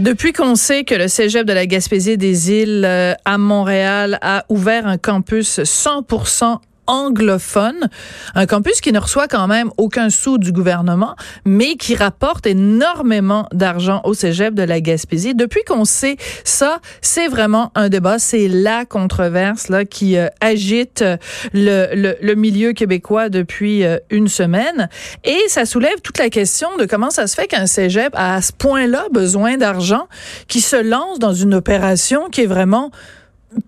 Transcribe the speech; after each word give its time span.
Depuis 0.00 0.32
qu'on 0.32 0.56
sait 0.56 0.82
que 0.82 0.96
le 0.96 1.06
Cégep 1.06 1.46
de 1.46 1.52
la 1.52 1.66
Gaspésie 1.66 2.18
des 2.18 2.50
Îles 2.50 2.84
euh, 2.84 3.14
à 3.24 3.38
Montréal 3.38 4.18
a 4.22 4.44
ouvert 4.48 4.88
un 4.88 4.98
campus 4.98 5.60
100% 5.60 6.58
anglophone, 6.86 7.88
un 8.34 8.46
campus 8.46 8.80
qui 8.80 8.92
ne 8.92 8.98
reçoit 8.98 9.28
quand 9.28 9.46
même 9.46 9.70
aucun 9.76 10.10
sou 10.10 10.38
du 10.38 10.52
gouvernement, 10.52 11.16
mais 11.44 11.76
qui 11.76 11.94
rapporte 11.94 12.46
énormément 12.46 13.48
d'argent 13.52 14.00
au 14.04 14.14
cégep 14.14 14.54
de 14.54 14.62
la 14.62 14.80
Gaspésie. 14.80 15.34
Depuis 15.34 15.62
qu'on 15.66 15.84
sait 15.84 16.16
ça, 16.44 16.80
c'est 17.00 17.28
vraiment 17.28 17.72
un 17.74 17.88
débat, 17.88 18.18
c'est 18.18 18.48
la 18.48 18.84
controverse 18.84 19.68
là 19.68 19.84
qui 19.84 20.16
euh, 20.16 20.28
agite 20.40 21.02
euh, 21.02 21.16
le, 21.52 21.88
le, 21.94 22.16
le, 22.20 22.34
milieu 22.34 22.72
québécois 22.72 23.28
depuis 23.28 23.84
euh, 23.84 23.98
une 24.10 24.28
semaine, 24.28 24.88
et 25.24 25.38
ça 25.48 25.66
soulève 25.66 26.00
toute 26.02 26.18
la 26.18 26.30
question 26.30 26.68
de 26.78 26.84
comment 26.84 27.10
ça 27.10 27.26
se 27.26 27.34
fait 27.34 27.46
qu'un 27.46 27.66
cégep 27.66 28.12
a 28.14 28.36
à 28.36 28.42
ce 28.42 28.52
point-là 28.52 29.06
besoin 29.12 29.56
d'argent, 29.56 30.08
qui 30.48 30.60
se 30.60 30.76
lance 30.76 31.18
dans 31.18 31.34
une 31.34 31.54
opération 31.54 32.28
qui 32.30 32.42
est 32.42 32.46
vraiment 32.46 32.90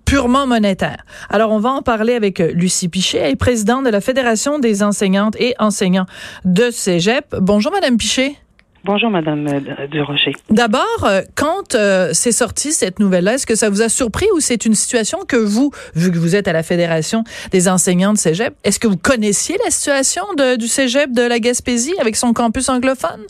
purement 0.04 0.46
monétaire. 0.46 1.04
Alors, 1.30 1.52
on 1.52 1.58
va 1.58 1.70
en 1.70 1.82
parler 1.82 2.14
avec 2.14 2.40
euh, 2.40 2.52
Lucie 2.52 2.88
Pichet, 2.88 3.18
elle 3.18 3.32
est 3.32 3.36
présidente 3.36 3.84
de 3.84 3.90
la 3.90 4.00
Fédération 4.00 4.58
des 4.58 4.82
enseignantes 4.82 5.36
et 5.38 5.54
enseignants 5.58 6.06
de 6.44 6.70
Cégep. 6.70 7.34
Bonjour, 7.40 7.72
Madame 7.72 7.96
Pichet. 7.96 8.36
Bonjour, 8.84 9.10
Madame 9.10 9.48
euh. 9.48 10.30
D'abord, 10.48 10.84
euh, 11.02 11.22
quand 11.34 11.76
c'est 12.12 12.30
sorti 12.30 12.72
cette 12.72 13.00
nouvelle-là, 13.00 13.34
est-ce 13.34 13.46
que 13.46 13.56
ça 13.56 13.68
vous 13.68 13.82
a 13.82 13.88
surpris 13.88 14.26
ou 14.36 14.38
c'est 14.38 14.64
une 14.64 14.76
situation 14.76 15.18
que 15.26 15.36
vous, 15.36 15.72
vu 15.96 16.12
que 16.12 16.18
vous 16.18 16.36
êtes 16.36 16.46
à 16.46 16.52
la 16.52 16.62
Fédération 16.62 17.24
des 17.50 17.68
enseignants 17.68 18.12
de 18.12 18.18
Cégep, 18.18 18.54
est-ce 18.62 18.78
que 18.78 18.86
vous 18.86 18.96
connaissiez 18.96 19.58
la 19.64 19.72
situation 19.72 20.22
de, 20.36 20.56
du 20.56 20.68
Cégep 20.68 21.12
de 21.12 21.22
la 21.22 21.40
Gaspésie 21.40 21.94
avec 22.00 22.14
son 22.14 22.32
campus 22.32 22.68
anglophone? 22.68 23.26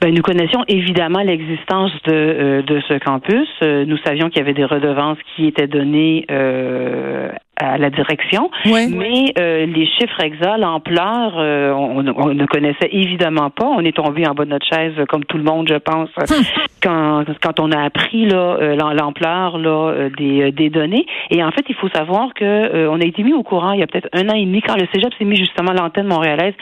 Ben, 0.00 0.14
nous 0.14 0.22
connaissions 0.22 0.64
évidemment 0.68 1.20
l'existence 1.20 1.90
de, 2.04 2.12
euh, 2.12 2.62
de 2.62 2.80
ce 2.88 2.98
campus. 2.98 3.48
Euh, 3.62 3.84
nous 3.84 3.96
savions 3.98 4.28
qu'il 4.28 4.38
y 4.38 4.40
avait 4.40 4.54
des 4.54 4.64
redevances 4.64 5.18
qui 5.34 5.46
étaient 5.46 5.66
données 5.66 6.24
euh, 6.30 7.30
à 7.58 7.78
la 7.78 7.90
direction. 7.90 8.50
Mais 8.64 9.32
euh, 9.38 9.66
les 9.66 9.86
chiffres 9.86 10.20
exacts, 10.22 10.58
l'ampleur, 10.58 11.34
euh, 11.36 11.72
on, 11.72 12.06
on, 12.06 12.34
ne 12.34 12.46
connaissait 12.46 12.88
évidemment 12.90 13.50
pas. 13.50 13.66
On 13.66 13.80
est 13.84 13.96
tombé 13.96 14.26
en 14.26 14.34
bas 14.34 14.44
de 14.44 14.50
notre 14.50 14.66
chaise, 14.66 14.94
comme 15.08 15.24
tout 15.24 15.36
le 15.36 15.42
monde, 15.42 15.68
je 15.68 15.76
pense, 15.76 16.08
hum. 16.18 16.44
quand, 16.82 17.24
quand 17.42 17.60
on 17.60 17.72
a 17.72 17.82
appris 17.82 18.26
là 18.26 18.56
euh, 18.60 18.76
l'ampleur 18.76 19.58
là 19.58 20.08
des, 20.16 20.52
des 20.52 20.70
données. 20.70 21.06
Et 21.30 21.42
en 21.42 21.50
fait, 21.50 21.64
il 21.68 21.74
faut 21.74 21.88
savoir 21.88 22.32
que 22.34 22.88
on 22.88 23.00
a 23.00 23.04
été 23.04 23.22
mis 23.22 23.32
au 23.32 23.42
courant 23.42 23.72
il 23.72 23.80
y 23.80 23.82
a 23.82 23.86
peut-être 23.86 24.08
un 24.12 24.28
an 24.28 24.34
et 24.34 24.44
demi 24.44 24.62
quand 24.62 24.76
le 24.76 24.86
Cégep 24.92 25.12
s'est 25.18 25.24
mis 25.24 25.36
justement 25.36 25.72
l'antenne 25.72 26.06
montréalaise 26.06 26.54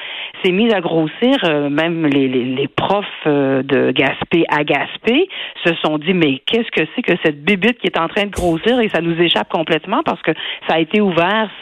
s'est 0.42 0.52
mise 0.52 0.72
à 0.72 0.80
grossir. 0.80 1.36
même 1.70 2.06
les, 2.06 2.28
les, 2.28 2.44
les 2.44 2.68
profs 2.68 3.04
de 3.26 3.90
Gaspé 3.90 4.44
à 4.48 4.64
Gaspé 4.64 5.28
se 5.64 5.74
sont 5.84 5.98
dit 5.98 6.14
mais 6.14 6.40
qu'est-ce 6.46 6.70
que 6.70 6.86
c'est 6.94 7.02
que 7.02 7.12
cette 7.24 7.42
bébite 7.44 7.78
qui 7.78 7.86
est 7.86 7.98
en 7.98 8.08
train 8.08 8.24
de 8.24 8.30
grossir? 8.30 8.80
Et 8.80 8.88
ça 8.88 9.00
nous 9.00 9.18
échappe 9.20 9.48
complètement 9.48 10.02
parce 10.04 10.22
que 10.22 10.32
ça 10.68 10.76
a 10.76 10.80
été 10.86 11.00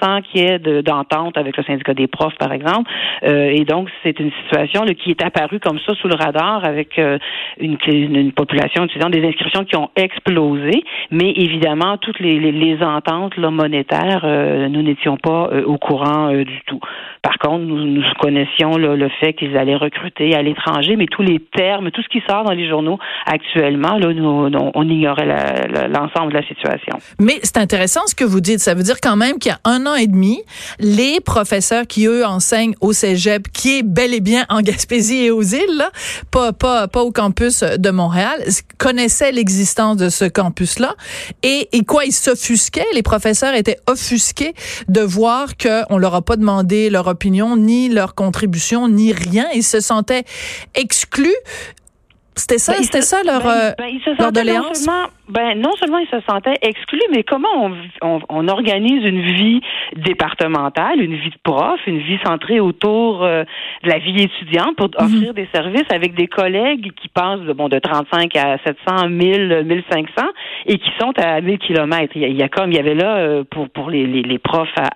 sans 0.03 0.21
qu'il 0.23 0.41
y 0.41 0.45
ait 0.45 0.59
d'entente 0.83 1.37
avec 1.37 1.57
le 1.57 1.65
syndicat 1.65 1.95
des 1.95 2.07
profs, 2.07 2.37
par 2.39 2.53
exemple. 2.53 2.91
Euh, 3.25 3.51
et 3.51 3.65
donc, 3.65 3.89
c'est 4.03 4.19
une 4.21 4.31
situation 4.43 4.85
qui 4.85 5.11
est 5.11 5.23
apparue 5.23 5.61
comme 5.61 5.79
ça 5.87 5.95
sous 5.95 6.09
le 6.09 6.15
radar 6.15 6.65
avec 6.65 6.99
euh, 6.99 7.19
une, 7.59 8.33
population 8.33 8.85
étudiante, 8.85 9.13
des 9.13 9.27
inscriptions 9.27 9.65
qui 9.65 9.77
ont 9.77 9.91
explosé. 9.97 10.85
Mais 11.11 11.33
évidemment, 11.37 11.97
toutes 11.99 12.21
les, 12.21 12.79
ententes 12.83 13.37
là, 13.37 13.51
monétaires, 13.51 14.23
euh, 14.25 14.69
nous 14.69 14.83
n'étions 14.83 15.17
pas 15.17 15.51
au 15.67 15.79
courant 15.79 16.33
du 16.33 16.61
tout. 16.67 16.81
Par 17.23 17.39
contre, 17.39 17.65
nous, 17.65 18.03
connaissions 18.21 18.77
le 18.77 19.09
fait 19.21 19.33
qu'ils 19.33 19.57
allaient 19.57 19.77
recruter 19.77 20.35
à 20.35 20.43
l'étranger, 20.43 20.97
mais 20.97 21.07
tous 21.07 21.23
les 21.23 21.39
termes, 21.39 21.91
tout 21.91 22.03
ce 22.03 22.09
qui 22.09 22.23
sort 22.29 22.45
dans 22.45 22.53
les 22.53 22.69
journaux 22.69 22.99
actuellement, 23.27 23.99
nous, 23.99 24.71
on 24.75 24.89
ignorait 24.89 25.27
l'ensemble 25.89 26.33
de 26.33 26.39
la 26.39 26.47
situation. 26.47 26.99
Mais 27.21 27.39
c'est 27.43 27.59
intéressant 27.59 28.01
ce 28.07 28.15
que 28.15 28.25
vous 28.25 28.41
dites. 28.41 28.61
Ça 28.61 28.75
veut 28.75 28.83
dire 28.83 29.01
quand 29.15 29.19
même 29.19 29.39
qu'il 29.39 29.53
y 29.53 29.55
a 29.55 29.61
un 29.65 29.87
an 29.87 29.95
et 29.95 30.09
demi, 30.09 30.43
les 30.81 31.21
professeurs 31.21 31.87
qui, 31.87 32.07
eux, 32.07 32.27
enseignent 32.27 32.75
au 32.81 32.93
cégep, 32.93 33.47
qui 33.53 33.79
est 33.79 33.83
bel 33.85 34.13
et 34.13 34.21
bien 34.21 34.45
en 34.49 34.61
Gaspésie 34.61 35.27
et 35.27 35.31
aux 35.31 35.43
îles, 35.43 35.77
là, 35.77 35.93
pas, 36.33 36.53
pas, 36.53 36.89
pas 36.89 37.03
au 37.03 37.13
campus 37.13 37.61
de 37.61 37.91
Montréal, 37.91 38.43
connaissaient 38.77 39.31
l'existence 39.31 39.99
de 39.99 40.09
ce 40.09 40.25
campus-là. 40.25 40.97
Et, 41.45 41.69
et 41.71 41.85
quoi, 41.85 42.07
ils 42.07 42.13
s'offusquaient, 42.13 42.87
les 42.93 43.05
professeurs 43.05 43.55
étaient 43.55 43.79
offusqués 43.87 44.53
de 44.89 45.03
voir 45.03 45.57
qu'on 45.57 45.97
leur 45.97 46.17
a 46.17 46.23
pas 46.23 46.35
demandé 46.35 46.91
leur 46.91 47.07
opinion, 47.07 47.57
ni 47.57 47.89
leur 47.89 48.17
contribution, 48.17 48.89
ni 48.89 49.13
rien. 49.13 49.47
Ils 49.55 49.63
se 49.63 49.79
sentaient 49.79 50.25
exclus. 50.75 51.37
C'était 52.35 52.59
ça, 52.59 52.73
ben, 52.73 52.83
c'était 52.83 53.03
ça 53.03 53.23
leur, 53.23 53.45
ben, 53.45 53.51
euh, 53.51 53.73
ben, 53.79 53.93
leur 54.19 54.33
doléance? 54.33 54.89
Ben 55.27 55.59
non 55.59 55.71
seulement 55.81 55.99
ils 55.99 56.09
se 56.09 56.21
sentaient 56.29 56.59
exclus, 56.61 57.01
mais 57.11 57.23
comment 57.23 57.49
on, 57.57 57.73
on, 58.03 58.21
on, 58.29 58.49
organise 58.49 59.03
une 59.07 59.23
vie 59.23 59.63
départementale, 59.97 61.01
une 61.01 61.15
vie 61.15 61.31
de 61.31 61.39
prof, 61.43 61.81
une 61.87 62.01
vie 62.01 62.19
centrée 62.23 62.61
autour 62.61 63.25
euh, 63.25 63.45
de 63.85 63.89
la 63.89 63.99
vie 63.99 64.21
étudiante 64.21 64.77
pour 64.77 64.89
mhm. 64.89 65.07
offrir 65.07 65.33
des 65.33 65.49
services 65.55 65.91
avec 65.91 66.15
des 66.15 66.27
collègues 66.27 66.93
qui 66.93 67.09
passent 67.09 67.41
de 67.41 67.55
bon 67.55 67.71
de 67.71 67.79
35 67.79 68.37
à 68.37 68.59
700, 68.67 69.09
1000, 69.09 69.65
1500 69.65 70.27
et 70.67 70.77
qui 70.77 70.91
sont 71.01 71.13
à 71.17 71.41
1000 71.41 71.59
kilomètres. 71.59 72.13
Il, 72.17 72.37
y 72.37 72.43
a, 72.43 72.49
comme 72.51 72.71
il 72.71 72.77
y 72.77 72.81
avait 72.81 72.95
là 72.95 73.17
euh, 73.17 73.45
pour 73.51 73.71
pour 73.71 73.89
les, 73.89 74.07
les, 74.07 74.23
les 74.23 74.39
profs 74.39 74.69
à, 74.77 74.91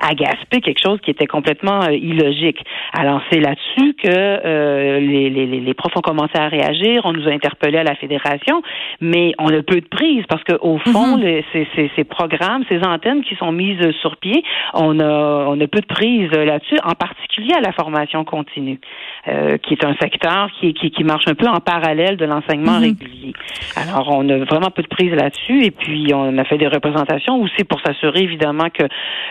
à, 0.00 0.14
Gaspé 0.14 0.60
quelque 0.60 0.82
chose 0.82 1.00
qui 1.00 1.10
était 1.10 1.26
complètement 1.26 1.84
euh, 1.84 1.92
illogique. 1.92 2.62
Alors 2.92 3.22
c'est 3.30 3.40
là-dessus 3.40 3.94
que 3.94 4.98
les, 4.98 5.30
les, 5.30 5.46
les 5.46 5.74
profs 5.74 5.96
ont 5.96 6.02
commencé 6.02 6.36
à 6.36 6.48
réagir. 6.48 7.00
On 7.04 7.14
nous 7.14 7.26
a 7.26 7.32
interpellés 7.32 7.78
à 7.78 7.84
la 7.84 7.94
fédération, 7.94 8.62
mais 9.00 9.32
on 9.38 9.48
a 9.48 9.62
peu 9.62 9.80
de 9.80 9.88
prise 9.88 10.24
parce 10.28 10.42
que 10.42 10.54
au 10.60 10.78
fond, 10.78 11.16
mhm. 11.16 11.42
ces, 11.52 12.04
programmes, 12.04 12.64
ces 12.68 12.82
antennes 12.84 13.22
qui 13.22 13.36
sont 13.36 13.52
mises 13.52 13.90
sur 14.00 14.16
pied, 14.16 14.42
on 14.74 14.98
a, 14.98 15.46
on 15.48 15.60
a 15.60 15.66
peu 15.66 15.80
de 15.80 15.86
prise 15.86 16.30
là-dessus, 16.30 16.78
en 16.84 16.94
particulier 16.94 17.54
à 17.54 17.60
la 17.60 17.72
formation 17.72 18.24
continue, 18.24 18.80
euh, 19.28 19.56
qui 19.58 19.74
est 19.74 19.84
un 19.84 19.94
secteur 20.00 20.50
qui, 20.60 20.74
qui, 20.74 20.90
qui, 20.90 21.04
marche 21.04 21.28
un 21.28 21.34
peu 21.34 21.46
en 21.46 21.60
parallèle 21.60 22.16
de 22.16 22.24
l'enseignement 22.24 22.78
mhm. 22.78 22.82
régulier. 22.82 23.32
Alors, 23.76 24.08
on 24.10 24.28
a 24.28 24.38
vraiment 24.38 24.70
peu 24.70 24.82
de 24.82 24.88
prise 24.88 25.12
là-dessus, 25.12 25.64
et 25.64 25.70
puis 25.70 26.12
on 26.12 26.36
a 26.36 26.44
fait 26.44 26.58
des 26.58 26.66
représentations 26.66 27.40
aussi 27.40 27.64
pour 27.64 27.80
s'assurer 27.80 28.20
évidemment 28.20 28.68
que 28.70 28.84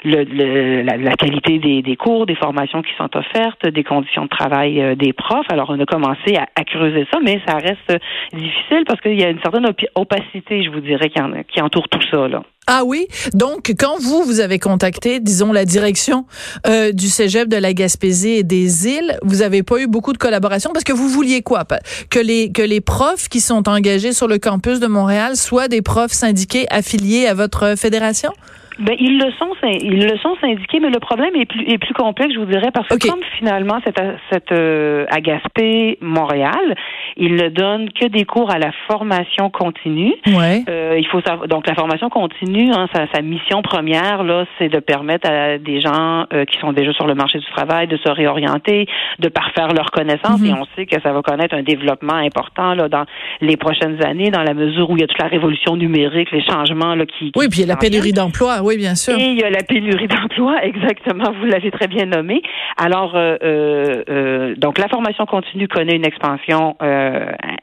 le, 0.06 0.84
la, 0.84 1.12
qualité 1.14 1.60
des, 1.60 1.82
des, 1.82 1.96
cours, 1.96 2.26
des 2.26 2.36
formations 2.36 2.82
qui 2.82 2.94
sont 2.98 3.10
offertes, 3.16 3.68
des 3.68 3.84
conditions 3.84 4.24
de 4.24 4.30
travail 4.30 4.82
euh, 4.82 4.96
des 4.96 5.14
profs. 5.14 5.48
Alors, 5.50 5.70
on 5.70 5.80
a 5.80 5.86
commencé 5.86 6.38
à, 6.38 6.48
à 6.56 6.64
creuser 6.64 7.06
ça, 7.12 7.20
mais 7.24 7.42
ça 7.46 7.56
reste 7.56 8.02
difficile 8.34 8.84
parce 8.88 9.02
qu'il 9.02 9.20
y 9.20 9.24
a 9.24 9.30
une 9.30 9.42
certaine 9.42 9.66
opacité, 9.98 10.64
je 10.64 10.70
vous 10.70 10.80
dirais, 10.80 11.10
qui, 11.10 11.62
entoure 11.62 11.88
tout 11.90 12.02
ça. 12.12 12.28
Ah 12.68 12.84
oui, 12.86 13.08
donc 13.34 13.74
quand 13.80 13.98
vous 14.00 14.24
vous 14.24 14.40
avez 14.42 14.60
contacté, 14.60 15.20
disons 15.20 15.54
la 15.54 15.64
direction 15.64 16.26
euh, 16.68 16.92
du 16.92 17.08
Cégep 17.08 17.48
de 17.48 17.56
la 17.56 17.74
Gaspésie 17.74 18.32
et 18.32 18.44
des 18.44 18.88
îles, 18.88 19.18
vous 19.22 19.42
avez 19.42 19.64
pas 19.64 19.80
eu 19.80 19.88
beaucoup 19.88 20.12
de 20.12 20.18
collaboration 20.18 20.72
parce 20.74 20.84
que 20.84 20.92
vous 20.92 21.08
vouliez 21.08 21.42
quoi? 21.42 21.64
Que 22.10 22.20
les 22.20 22.52
que 22.52 22.62
les 22.62 22.82
profs 22.82 23.30
qui 23.30 23.40
sont 23.40 23.70
engagés 23.70 24.12
sur 24.12 24.28
le 24.28 24.38
campus 24.38 24.82
de 24.82 24.88
Montréal 24.88 25.38
soient 25.38 25.70
des 25.70 25.82
profs 25.82 26.12
syndiqués 26.12 26.66
affiliés 26.70 27.28
à 27.28 27.34
votre 27.34 27.76
fédération? 27.78 28.32
Ben, 28.80 28.96
ils 29.00 29.18
le 29.18 29.32
sont, 29.34 29.52
ils 29.64 30.06
le 30.06 30.18
sont 30.20 30.36
syndiqués, 30.40 30.80
mais 30.80 30.90
le 30.90 31.00
problème 31.00 31.36
est 31.36 31.46
plus 31.46 31.64
est 31.68 31.78
plus 31.78 31.94
complexe, 31.94 32.34
je 32.34 32.40
vous 32.40 32.46
dirais, 32.46 32.70
parce 32.72 32.88
que 32.88 33.08
comme 33.08 33.22
finalement 33.38 33.80
cette 33.84 34.00
cette 34.32 34.52
euh, 34.52 35.06
à 35.10 35.20
Gaspé, 35.20 35.98
Montréal, 36.02 36.76
ils 37.16 37.36
ne 37.36 37.50
donnent 37.50 37.90
que 37.92 38.06
des 38.06 38.26
cours 38.26 38.52
à 38.52 38.60
la 38.60 38.72
formation 38.88 39.50
continue. 39.50 40.14
Ouais. 40.28 40.64
Euh, 40.70 40.96
il 40.98 41.08
faut 41.08 41.22
savoir, 41.22 41.48
donc 41.48 41.68
la 41.68 41.76
formation 41.76 42.10
continue, 42.10 42.72
hein, 42.72 42.88
sa, 42.94 43.08
sa, 43.14 43.22
mission 43.22 43.62
première 43.62 44.24
là, 44.24 44.46
c'est 44.58 44.70
de 44.70 44.80
permettre 44.80 45.30
à 45.30 45.58
des 45.58 45.82
gens 45.82 46.26
euh, 46.34 46.46
qui 46.46 46.58
sont 46.60 46.74
déjà 46.74 46.94
sur 46.94 47.08
le 47.08 47.16
marché 47.16 47.40
du 47.40 47.46
travail 47.48 47.88
de 47.88 47.98
se 47.98 48.10
réorienter, 48.10 48.86
de 49.20 49.30
parfaire 49.30 49.74
leurs 49.74 49.92
connaissances, 49.92 50.42
et 50.44 50.52
mhm. 50.52 50.60
on 50.62 50.66
sait 50.76 50.86
que 50.86 51.02
ça 51.02 51.12
va 51.12 51.22
connaître 51.22 51.56
un 51.56 51.64
développement 51.64 52.14
important 52.14 52.74
là 52.76 52.90
dans 52.90 53.06
les 53.42 53.58
prochaines 53.58 54.04
années, 54.06 54.30
dans 54.30 54.44
la 54.44 54.54
mesure 54.54 54.90
où 54.90 54.98
il 54.98 55.02
y 55.02 55.04
a 55.04 55.08
toute 55.08 55.22
la 55.22 55.28
révolution 55.28 55.76
numérique, 55.76 56.32
les 56.32 56.44
changements 56.44 56.94
là 56.94 57.06
qui. 57.06 57.32
oui, 57.36 57.48
puis 57.50 57.60
il 57.60 57.62
y 57.62 57.64
a 57.64 57.74
la 57.74 57.78
pénurie 57.78 58.14
d'emploi 58.14 58.62
oui, 58.68 58.78
bien 58.78 58.96
sûr. 58.96 59.18
Et 59.18 59.32
il 59.32 59.40
y 59.40 59.44
a 59.44 59.50
la 59.50 59.64
pénurie 59.64 60.08
d'emploi, 60.08 60.58
exactement, 60.64 61.32
vous 61.40 61.46
l'avez 61.46 61.72
très 61.72 61.88
bien 61.88 62.06
nommé. 62.06 62.42
Alors, 62.76 63.16
euh, 63.16 63.38
euh, 63.42 64.04
euh, 64.10 64.56
donc 64.56 64.78
la 64.78 64.90
formation 64.90 65.26
continue 65.26 65.68
connaît 65.68 65.96
une 65.96 66.06
expansion 66.06 66.76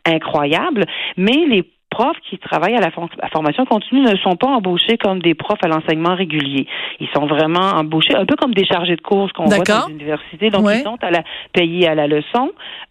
incroyable, 0.07 0.85
mais 1.17 1.45
les 1.49 1.65
profs 1.95 2.17
qui 2.29 2.39
travaillent 2.39 2.77
à 2.77 2.81
la, 2.81 2.91
formation 3.31 3.65
continue 3.67 4.01
ne 4.01 4.17
sont 4.17 4.37
pas 4.37 4.49
embauchés 4.49 4.99
comme 4.99 5.21
des 5.21 5.35
profs 5.35 5.63
à 5.63 5.69
l'enseignement 5.69 6.17
régulier. 6.17 6.67
Ils 6.99 7.09
sont 7.15 7.27
vraiment 7.27 7.71
embauchés 7.81 8.17
un 8.17 8.27
peu 8.27 8.35
comme 8.35 8.53
des 8.53 8.67
chargés 8.67 8.97
de 8.97 9.01
cours 9.01 9.33
qu'on 9.33 9.45
voit 9.45 9.59
dans 9.59 9.87
l'université. 9.89 10.51
Donc, 10.51 10.67
ils 10.75 10.83
sont 10.83 10.99
à 11.03 11.11
la, 11.11 11.23
payés 11.53 11.87
à 11.87 11.95
la 11.95 12.09
leçon 12.09 12.51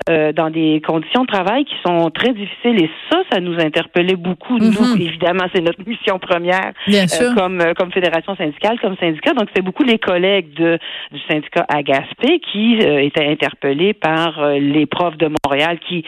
euh, 0.09 0.31
dans 0.31 0.49
des 0.49 0.81
conditions 0.85 1.23
de 1.23 1.27
travail 1.27 1.65
qui 1.65 1.75
sont 1.85 2.09
très 2.11 2.33
difficiles. 2.33 2.81
Et 2.81 2.89
ça, 3.11 3.19
ça 3.31 3.39
nous 3.41 3.59
interpellait 3.59 4.15
beaucoup. 4.15 4.57
Nous, 4.57 4.71
mhm. 4.71 5.01
évidemment, 5.01 5.45
c'est 5.53 5.61
notre 5.61 5.85
mission 5.85 6.17
première 6.19 6.71
euh, 6.89 7.33
comme, 7.35 7.59
euh, 7.59 7.73
comme 7.73 7.91
fédération 7.91 8.35
syndicale, 8.37 8.79
comme 8.79 8.95
syndicat. 8.97 9.33
Donc, 9.33 9.49
c'est 9.53 9.61
beaucoup 9.61 9.83
les 9.83 9.99
collègues 9.99 10.53
de, 10.53 10.79
du 11.11 11.19
syndicat 11.29 11.65
à 11.67 11.83
Gaspé 11.83 12.39
qui 12.51 12.77
étaient 12.77 13.27
interpellés 13.27 13.93
par 13.93 14.45
les 14.53 14.85
profs 14.85 15.17
de 15.17 15.29
Montréal 15.43 15.79
qui, 15.87 16.05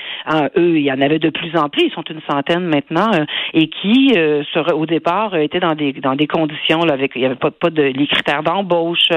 eux, 0.57 0.77
il 0.77 0.83
y 0.83 0.92
en 0.92 1.01
avait 1.01 1.19
de 1.19 1.30
plus 1.30 1.56
en 1.57 1.68
plus. 1.68 1.88
Ils 1.88 1.92
sont 1.92 2.03
une 2.09 2.21
centaine 2.30 2.65
maintenant 2.65 2.84
euh, 2.91 3.25
et 3.53 3.67
qui 3.67 4.13
euh, 4.17 4.43
au 4.73 4.85
départ 4.85 5.33
euh, 5.33 5.39
étaient 5.39 5.59
dans 5.59 5.75
des 5.75 5.93
dans 5.93 6.15
des 6.15 6.27
conditions 6.27 6.79
là, 6.79 6.93
avec 6.93 7.11
il 7.15 7.19
n'y 7.19 7.25
avait 7.25 7.35
pas, 7.35 7.51
pas 7.51 7.69
de 7.69 7.81
les 7.81 8.07
critères 8.07 8.43
d'embauche, 8.43 9.09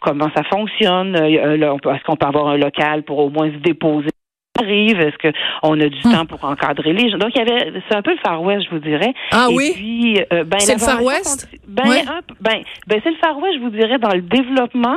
comment 0.00 0.28
ça 0.34 0.42
fonctionne, 0.44 1.16
est-ce 1.16 2.04
qu'on 2.04 2.16
peut 2.16 2.26
avoir 2.26 2.48
un 2.48 2.56
local 2.56 3.02
pour 3.02 3.18
au 3.18 3.30
moins 3.30 3.50
se 3.50 3.58
déposer? 3.58 4.08
Arrive? 4.58 4.98
Est-ce 5.00 5.32
qu'on 5.62 5.78
a 5.78 5.86
du 5.86 5.98
hmm. 6.02 6.12
temps 6.12 6.24
pour 6.24 6.42
encadrer 6.42 6.94
les 6.94 7.10
gens? 7.10 7.18
Donc, 7.18 7.32
il 7.34 7.38
y 7.38 7.42
avait, 7.42 7.74
c'est 7.86 7.94
un 7.94 8.00
peu 8.00 8.12
le 8.12 8.18
Far 8.24 8.42
West, 8.42 8.64
je 8.64 8.70
vous 8.70 8.78
dirais. 8.78 9.12
Ah 9.30 9.48
oui? 9.52 10.18
ben, 10.30 10.58
c'est 10.60 10.72
le 10.72 10.78
Far 10.78 11.02
West? 11.04 11.46
Ben, 11.68 11.84
ben, 12.40 12.62
ben, 12.86 13.00
c'est 13.04 13.10
le 13.10 13.16
Far 13.16 13.38
West, 13.38 13.56
je 13.56 13.60
vous 13.60 13.68
dirais, 13.68 13.98
dans 13.98 14.14
le 14.14 14.22
développement. 14.22 14.96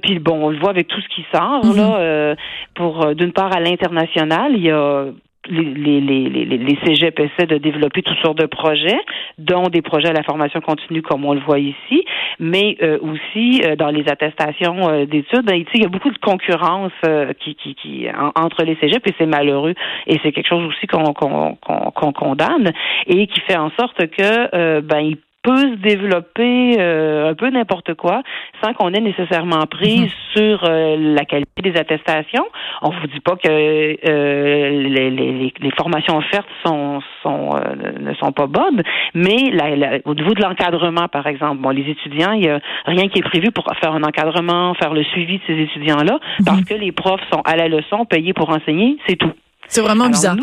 puis 0.00 0.20
bon, 0.20 0.46
on 0.46 0.50
le 0.50 0.60
voit 0.60 0.70
avec 0.70 0.86
tout 0.86 1.00
ce 1.00 1.08
qui 1.08 1.26
sort, 1.34 1.64
là, 1.74 2.36
pour, 2.76 3.16
d'une 3.16 3.32
part, 3.32 3.52
à 3.52 3.58
l'international, 3.58 4.52
il 4.54 4.62
y 4.62 4.70
a 4.70 5.06
les, 5.48 6.00
les, 6.00 6.28
les, 6.28 6.44
les 6.44 6.78
cégeps 6.84 7.18
essaient 7.20 7.46
de 7.46 7.58
développer 7.58 8.02
toutes 8.02 8.18
sortes 8.18 8.38
de 8.38 8.46
projets, 8.46 9.00
dont 9.38 9.64
des 9.64 9.82
projets 9.82 10.08
à 10.08 10.12
la 10.12 10.22
formation 10.22 10.60
continue, 10.60 11.02
comme 11.02 11.24
on 11.24 11.34
le 11.34 11.40
voit 11.40 11.58
ici, 11.58 12.04
mais 12.38 12.76
euh, 12.82 12.98
aussi 13.00 13.62
euh, 13.64 13.76
dans 13.76 13.90
les 13.90 14.08
attestations 14.08 14.88
euh, 14.88 15.06
d'études, 15.06 15.44
ben, 15.44 15.62
il 15.74 15.82
y 15.82 15.84
a 15.84 15.88
beaucoup 15.88 16.10
de 16.10 16.18
concurrence 16.18 16.92
qui, 17.40 17.54
qui, 17.54 17.74
qui 17.74 18.06
entre 18.36 18.64
les 18.64 18.76
cégeps 18.76 19.06
et 19.06 19.14
c'est 19.18 19.26
malheureux. 19.26 19.74
Et 20.06 20.18
c'est 20.22 20.32
quelque 20.32 20.48
chose 20.48 20.64
aussi 20.64 20.86
qu'on 20.86 21.12
qu'on 21.12 22.12
condamne 22.12 22.72
et 23.06 23.26
qui 23.26 23.40
fait 23.40 23.56
en 23.56 23.70
sorte 23.78 24.06
que 24.08 24.80
ben 24.80 25.00
il 25.00 25.16
peut 25.48 25.70
se 25.70 25.76
développer 25.76 26.76
euh, 26.78 27.30
un 27.30 27.34
peu 27.34 27.48
n'importe 27.48 27.94
quoi 27.94 28.22
sans 28.62 28.74
qu'on 28.74 28.92
ait 28.92 29.00
nécessairement 29.00 29.64
prise 29.66 30.02
mhm. 30.02 30.36
sur 30.36 30.64
euh, 30.64 30.96
la 30.98 31.24
qualité 31.24 31.62
des 31.62 31.78
attestations. 31.78 32.44
On 32.82 32.90
vous 32.90 33.06
dit 33.06 33.20
pas 33.20 33.36
que 33.36 33.48
euh, 33.48 34.70
les, 34.82 35.10
les, 35.10 35.52
les, 35.58 35.70
formations 35.70 36.18
offertes 36.18 36.48
sont, 36.66 37.00
sont 37.22 37.54
ne 37.98 38.12
sont 38.14 38.32
pas 38.32 38.46
bonnes, 38.46 38.82
mais 39.14 39.50
la, 39.52 39.98
au 40.04 40.14
niveau 40.14 40.34
de 40.34 40.42
l'encadrement, 40.42 41.08
par 41.08 41.26
exemple, 41.26 41.62
bon, 41.62 41.70
les 41.70 41.88
étudiants, 41.88 42.32
il 42.32 42.44
y 42.44 42.48
a 42.48 42.60
rien 42.84 43.08
qui 43.08 43.20
est 43.20 43.22
prévu 43.22 43.50
pour 43.50 43.64
faire 43.80 43.92
un 43.92 44.02
encadrement, 44.02 44.74
faire 44.74 44.92
le 44.92 45.04
suivi 45.04 45.38
de 45.38 45.42
ces 45.46 45.58
étudiants-là, 45.62 46.18
mhm. 46.40 46.44
parce 46.44 46.64
que 46.64 46.74
les 46.74 46.92
profs 46.92 47.24
sont 47.32 47.40
à 47.46 47.56
la 47.56 47.68
leçon, 47.68 48.04
payés 48.04 48.34
pour 48.34 48.50
enseigner, 48.50 48.98
c'est 49.06 49.16
tout. 49.16 49.32
C'est 49.68 49.82
vraiment 49.82 50.08
bizarre 50.08 50.36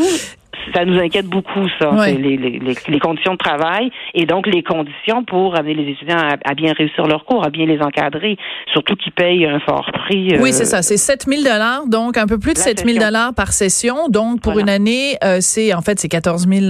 ça 0.73 0.85
nous 0.85 0.99
inquiète 0.99 1.27
beaucoup, 1.27 1.67
ça, 1.79 1.91
les, 2.07 2.37
les, 2.37 2.59
les, 2.59 2.99
conditions 2.99 3.33
de 3.33 3.37
travail 3.37 3.91
et 4.13 4.25
donc 4.25 4.47
les 4.47 4.63
conditions 4.63 5.23
pour 5.23 5.57
amener 5.57 5.73
les 5.73 5.91
étudiants 5.91 6.17
à, 6.17 6.53
bien 6.53 6.73
réussir 6.73 7.05
leur 7.07 7.25
cours, 7.25 7.45
à 7.45 7.49
bien 7.49 7.65
les 7.65 7.79
encadrer, 7.81 8.37
surtout 8.71 8.95
qu'ils 8.95 9.11
payent 9.11 9.45
un 9.45 9.59
fort 9.59 9.89
prix. 9.93 10.37
oui, 10.39 10.53
c'est 10.53 10.65
ça, 10.65 10.81
c'est 10.81 10.97
7 10.97 11.25
000 11.27 11.43
donc 11.87 12.17
un 12.17 12.27
peu 12.27 12.39
plus 12.39 12.53
de 12.53 12.57
7 12.57 12.85
000 12.85 13.05
par 13.35 13.53
session. 13.53 14.07
Donc, 14.09 14.41
pour 14.41 14.59
une 14.59 14.69
année, 14.69 15.17
euh, 15.23 15.37
c'est 15.39 15.73
en 15.73 15.81
fait, 15.81 15.99
c'est 15.99 16.09
14 16.09 16.47
000 16.47 16.65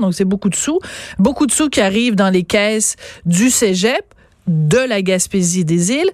donc 0.00 0.14
c'est 0.14 0.24
beaucoup 0.24 0.48
de 0.48 0.54
sous. 0.54 0.78
Beaucoup 1.18 1.46
de 1.46 1.52
sous 1.52 1.68
qui 1.68 1.80
arrivent 1.80 2.16
dans 2.16 2.30
les 2.30 2.44
caisses 2.44 2.96
du 3.24 3.50
cégep 3.50 4.02
de 4.48 4.78
la 4.78 5.02
Gaspésie 5.02 5.64
des 5.64 5.92
îles. 5.92 6.10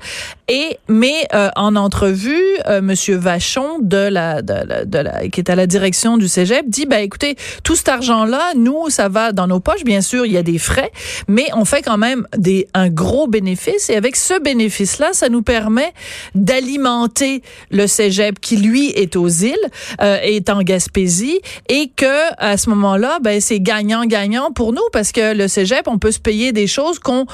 Et 0.48 0.78
mais 0.88 1.26
euh, 1.34 1.48
en 1.56 1.76
entrevue, 1.76 2.42
euh, 2.66 2.82
Monsieur 2.82 3.16
Vachon 3.16 3.78
de 3.80 3.96
la, 3.96 4.42
de, 4.42 4.84
de 4.84 4.98
la, 4.98 5.28
qui 5.28 5.40
est 5.40 5.50
à 5.50 5.54
la 5.54 5.66
direction 5.66 6.18
du 6.18 6.28
Cégep 6.28 6.68
dit 6.68 6.86
ben 6.86 6.98
écoutez 6.98 7.36
tout 7.62 7.76
cet 7.76 7.88
argent 7.88 8.24
là 8.24 8.52
nous 8.54 8.90
ça 8.90 9.08
va 9.08 9.32
dans 9.32 9.46
nos 9.46 9.60
poches 9.60 9.84
bien 9.84 10.00
sûr 10.00 10.26
il 10.26 10.32
y 10.32 10.36
a 10.36 10.42
des 10.42 10.58
frais 10.58 10.92
mais 11.28 11.46
on 11.54 11.64
fait 11.64 11.82
quand 11.82 11.96
même 11.96 12.26
des 12.36 12.68
un 12.74 12.90
gros 12.90 13.26
bénéfice 13.26 13.88
et 13.88 13.96
avec 13.96 14.16
ce 14.16 14.38
bénéfice 14.40 14.98
là 14.98 15.10
ça 15.12 15.28
nous 15.28 15.42
permet 15.42 15.92
d'alimenter 16.34 17.42
le 17.70 17.86
Cégep 17.86 18.38
qui 18.40 18.56
lui 18.56 18.90
est 18.90 19.16
aux 19.16 19.28
îles 19.28 19.56
euh, 20.02 20.18
est 20.22 20.50
en 20.50 20.62
Gaspésie 20.62 21.40
et 21.68 21.90
que 21.94 22.34
à 22.38 22.56
ce 22.56 22.68
moment 22.68 22.96
là 22.96 23.18
ben 23.22 23.40
c'est 23.40 23.60
gagnant 23.60 24.04
gagnant 24.04 24.52
pour 24.52 24.72
nous 24.72 24.86
parce 24.92 25.12
que 25.12 25.34
le 25.34 25.48
Cégep 25.48 25.86
on 25.86 25.98
peut 25.98 26.12
se 26.12 26.20
payer 26.20 26.52
des 26.52 26.66
choses 26.66 26.98
qu'on 26.98 27.26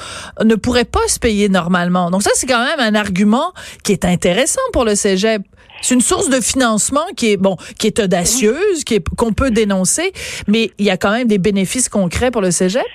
ne 0.43 0.55
pourrait 0.55 0.85
pas 0.91 1.07
se 1.07 1.19
payer 1.19 1.49
normalement. 1.49 2.11
Donc 2.11 2.21
ça, 2.21 2.31
c'est 2.33 2.47
quand 2.47 2.63
même 2.63 2.79
un 2.79 2.95
argument 2.95 3.53
qui 3.83 3.91
est 3.91 4.05
intéressant 4.05 4.61
pour 4.73 4.85
le 4.85 4.95
cégep. 4.95 5.41
C'est 5.81 5.95
une 5.95 6.01
source 6.01 6.29
de 6.29 6.39
financement 6.41 7.05
qui 7.17 7.31
est 7.31 7.37
bon, 7.37 7.55
qui 7.79 7.87
est 7.87 7.99
audacieuse, 7.99 8.83
qui 8.83 8.95
est 8.95 9.09
qu'on 9.17 9.33
peut 9.33 9.49
dénoncer, 9.49 10.11
mais 10.47 10.71
il 10.77 10.85
y 10.85 10.91
a 10.91 10.97
quand 10.97 11.11
même 11.11 11.27
des 11.27 11.39
bénéfices 11.39 11.89
concrets 11.89 12.29
pour 12.29 12.41
le 12.41 12.51
cégep. 12.51 12.85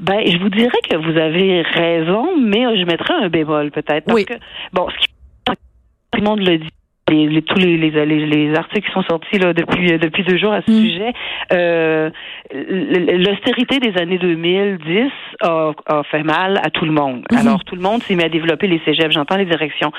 Ben, 0.00 0.20
je 0.26 0.36
vous 0.38 0.50
dirais 0.50 0.78
que 0.88 0.96
vous 0.96 1.18
avez 1.18 1.62
raison, 1.62 2.36
mais 2.38 2.78
je 2.78 2.84
mettrais 2.84 3.14
un 3.14 3.28
bémol 3.28 3.70
peut-être. 3.70 4.12
oui. 4.12 4.26
que, 4.26 4.34
bon, 4.72 4.88
ce 4.90 4.98
qui, 4.98 5.08
tout 5.46 6.18
le 6.18 6.24
monde 6.24 6.40
le 6.40 6.58
dit 6.58 6.68
les, 7.10 7.42
tous 7.42 7.58
les, 7.58 7.76
les, 7.76 8.26
les, 8.26 8.54
articles 8.54 8.86
qui 8.86 8.92
sont 8.92 9.02
sortis 9.02 9.38
là, 9.38 9.52
depuis, 9.52 9.92
euh, 9.92 9.98
depuis 9.98 10.24
deux 10.24 10.36
jours 10.36 10.52
à 10.52 10.62
ce 10.62 10.70
mm. 10.70 10.74
sujet, 10.74 11.12
euh, 11.52 12.10
l'austérité 12.52 13.78
des 13.78 13.98
années 14.00 14.18
2010 14.18 15.10
a, 15.42 15.72
a, 15.86 16.02
fait 16.04 16.22
mal 16.22 16.60
à 16.62 16.70
tout 16.70 16.84
le 16.84 16.92
monde. 16.92 17.24
Mm-hmm. 17.30 17.40
Alors, 17.40 17.64
tout 17.64 17.74
le 17.74 17.82
monde 17.82 18.02
s'est 18.02 18.14
mis 18.14 18.24
à 18.24 18.28
développer 18.28 18.66
les 18.66 18.80
cégeps. 18.84 19.12
J'entends 19.14 19.36
les 19.36 19.46
directions. 19.46 19.92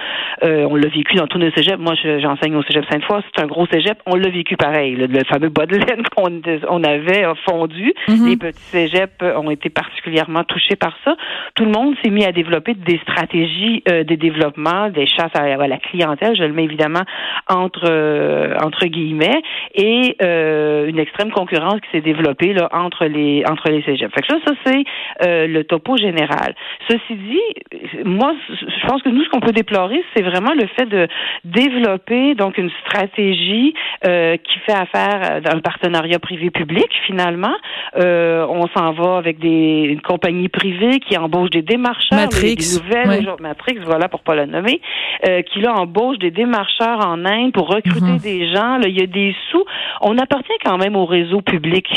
Euh, 0.44 0.68
on 0.70 0.76
l'a 0.76 0.90
vécu 0.90 1.16
dans 1.16 1.28
tous 1.28 1.38
nos 1.38 1.52
cégeps. 1.52 1.80
Moi, 1.80 1.94
j'enseigne 1.96 2.56
au 2.56 2.64
cégep 2.64 2.86
Sainte-Foy. 2.90 3.22
C'est 3.34 3.44
un 3.44 3.48
gros 3.48 3.66
cégep. 3.68 3.98
On 4.06 4.16
l'a 4.16 4.30
vécu 4.30 4.58
pareil. 4.58 4.96
Le, 4.96 5.08
fameux 5.26 5.50
bas 5.50 5.66
de 5.66 5.76
laine 5.76 6.04
qu'on 6.16 6.42
on 6.70 6.84
avait 6.84 7.24
a 7.24 7.36
fondu. 7.48 7.94
Mm-hmm. 8.08 8.30
Les 8.30 8.38
petits 8.38 8.62
cégeps 8.62 9.22
ont 9.22 9.52
été 9.52 9.70
particulièrement 9.70 10.44
touchés 10.44 10.76
par 10.76 10.96
ça. 11.04 11.16
Tout 11.56 11.66
le 11.66 11.72
monde 11.72 11.96
s'est 12.04 12.12
mis 12.12 12.26
à 12.26 12.32
développer 12.32 12.74
des 12.74 13.00
stratégies 13.00 13.84
euh, 13.90 14.04
de 14.04 14.16
développement, 14.16 14.90
des 14.90 15.08
chasses 15.08 15.36
à, 15.36 15.44
à 15.44 15.68
la 15.68 15.78
clientèle. 15.78 16.36
Je 16.36 16.44
le 16.44 16.54
mets 16.54 16.64
évidemment 16.64 16.99
entre 17.48 17.90
euh, 17.90 18.56
entre 18.64 18.86
guillemets 18.86 19.42
et 19.76 20.16
euh, 20.22 20.88
une 20.88 21.00
extrême 21.00 21.32
concurrence 21.32 21.80
qui 21.82 21.90
s'est 21.92 22.02
développée 22.02 22.54
là 22.54 22.70
entre 22.72 23.06
les 23.06 23.44
entre 23.50 23.70
les 23.70 23.82
cégeps. 23.84 24.14
Fait 24.14 24.22
que 24.22 24.28
ça, 24.28 24.40
ça 24.46 24.54
c'est 24.66 24.84
euh, 25.26 25.48
le 25.48 25.64
topo 25.64 25.98
général. 25.98 26.56
Ceci 26.88 27.16
dit, 27.16 28.04
moi, 28.06 28.34
je 28.50 28.88
pense 28.88 29.02
que 29.02 29.10
nous, 29.10 29.24
ce 29.24 29.30
qu'on 29.30 29.40
peut 29.40 29.52
déplorer, 29.52 30.02
c'est 30.16 30.24
vraiment 30.24 30.54
le 30.54 30.68
fait 30.78 30.86
de 30.86 31.08
développer 31.44 32.36
donc 32.36 32.58
une 32.58 32.72
stratégie 32.86 33.74
qui 34.02 34.60
fait 34.66 34.74
affaire 34.74 35.42
d'un 35.42 35.60
partenariat 35.60 36.20
privé-public. 36.20 36.88
Finalement, 37.06 37.56
on 37.96 38.68
s'en 38.76 38.94
va 38.94 39.18
avec 39.18 39.40
des 39.40 39.88
une 39.90 40.02
compagnie 40.02 40.50
privée 40.50 41.00
qui 41.00 41.18
embauche 41.18 41.50
des 41.50 41.62
démarcheurs, 41.62 42.20
Matrix, 42.20 42.56
des 42.56 42.80
nouvelles 42.80 43.36
Matrix, 43.40 43.78
voilà 43.86 44.08
pour 44.08 44.22
pas 44.22 44.36
la 44.36 44.46
nommer, 44.46 44.82
qui 45.24 45.60
là 45.62 45.74
embauche 45.74 46.18
des 46.18 46.32
démarcheurs 46.32 46.89
en 46.98 47.26
Inde 47.26 47.52
pour 47.52 47.68
recruter 47.68 48.14
mhm. 48.14 48.20
des 48.20 48.52
gens. 48.52 48.78
Là, 48.78 48.88
il 48.88 49.00
y 49.00 49.04
a 49.04 49.08
des 49.08 49.36
sous. 49.52 49.64
On 50.02 50.18
appartient 50.18 50.52
quand 50.64 50.78
même 50.78 50.96
au 50.96 51.06
réseau 51.06 51.42
public. 51.42 51.88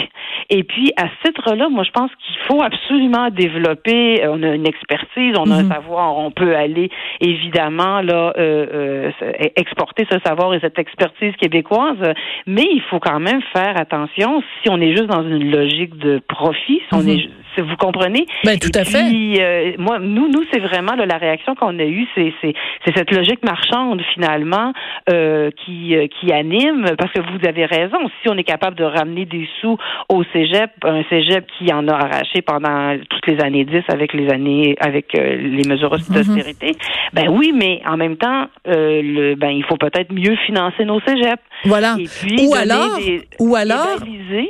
Et 0.50 0.64
puis, 0.64 0.92
à 0.96 1.04
ce 1.04 1.28
titre-là, 1.28 1.68
moi, 1.68 1.84
je 1.84 1.90
pense 1.90 2.10
qu'il 2.10 2.36
faut 2.46 2.62
absolument 2.62 3.30
développer. 3.30 4.24
Euh, 4.24 4.32
on 4.32 4.42
a 4.42 4.54
une 4.54 4.66
expertise, 4.66 5.34
on 5.38 5.50
a 5.50 5.56
un 5.56 5.62
mhm. 5.62 5.72
savoir. 5.72 6.18
On 6.18 6.30
peut 6.30 6.54
aller, 6.54 6.90
évidemment, 7.20 8.02
là, 8.02 8.32
euh, 8.36 9.10
euh, 9.22 9.30
exporter 9.56 10.06
ce 10.10 10.18
savoir 10.24 10.54
et 10.54 10.60
cette 10.60 10.78
expertise 10.78 11.34
québécoise. 11.36 11.98
Mais 12.46 12.66
il 12.70 12.82
faut 12.90 13.00
quand 13.00 13.20
même 13.20 13.40
faire 13.52 13.80
attention 13.80 14.42
si 14.62 14.70
on 14.70 14.80
est 14.80 14.90
juste 14.90 15.06
dans 15.06 15.22
une 15.22 15.50
logique 15.50 15.96
de 15.96 16.20
profit, 16.28 16.80
si 16.88 16.94
on 16.94 17.02
mhm. 17.02 17.08
est 17.08 17.28
vous 17.60 17.76
comprenez 17.76 18.26
Ben 18.44 18.58
tout 18.58 18.70
à 18.74 18.84
fait. 18.84 19.04
Euh, 19.04 19.72
moi, 19.78 19.98
nous, 19.98 20.28
nous, 20.28 20.42
c'est 20.52 20.60
vraiment 20.60 20.94
la 20.94 21.18
réaction 21.18 21.54
qu'on 21.54 21.78
a 21.78 21.84
eue, 21.84 22.06
c'est 22.14 22.32
c'est 22.40 22.96
cette 22.96 23.10
logique 23.10 23.42
marchande 23.44 24.00
finalement 24.14 24.72
euh, 25.10 25.50
qui 25.64 25.94
euh, 25.94 26.06
qui 26.08 26.32
anime, 26.32 26.86
parce 26.98 27.12
que 27.12 27.20
vous 27.20 27.46
avez 27.46 27.66
raison. 27.66 27.98
Si 28.22 28.28
on 28.28 28.36
est 28.36 28.44
capable 28.44 28.76
de 28.76 28.84
ramener 28.84 29.24
des 29.24 29.48
sous 29.60 29.76
au 30.08 30.24
cégep, 30.32 30.70
un 30.84 31.02
cégep 31.10 31.46
qui 31.58 31.72
en 31.72 31.86
a 31.88 31.94
arraché 31.94 32.42
pendant 32.42 32.96
toutes 33.10 33.26
les 33.26 33.40
années 33.40 33.64
10 33.64 33.82
avec 33.88 34.12
les 34.12 34.30
années 34.30 34.76
avec 34.80 35.12
les 35.12 35.68
mesures 35.68 35.90
d'austérité, 35.90 36.76
ben 37.12 37.28
oui, 37.28 37.52
mais 37.54 37.82
en 37.86 37.96
même 37.96 38.16
temps, 38.16 38.46
le 38.64 39.34
ben 39.34 39.50
il 39.50 39.64
faut 39.64 39.76
peut-être 39.76 40.12
mieux 40.12 40.36
financer 40.46 40.84
nos 40.84 41.00
cégeps. 41.00 41.42
Voilà. 41.64 41.96
ou 42.40 42.54
alors, 42.54 42.98
ou 43.38 43.54
alors, 43.54 43.98